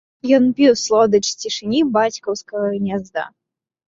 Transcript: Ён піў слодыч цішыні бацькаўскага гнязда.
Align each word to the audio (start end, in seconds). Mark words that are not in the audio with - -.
Ён 0.35 0.45
піў 0.59 0.77
слодыч 0.83 1.19
цішыні 1.41 1.81
бацькаўскага 1.97 2.65
гнязда. 2.79 3.27